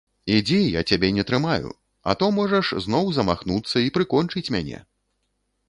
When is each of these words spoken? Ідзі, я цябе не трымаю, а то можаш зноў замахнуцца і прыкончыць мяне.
Ідзі, 0.35 0.61
я 0.75 0.81
цябе 0.93 1.09
не 1.17 1.25
трымаю, 1.31 1.69
а 2.01 2.11
то 2.23 2.31
можаш 2.39 2.73
зноў 2.87 3.05
замахнуцца 3.21 3.77
і 3.89 3.95
прыкончыць 3.99 4.47
мяне. 4.57 4.83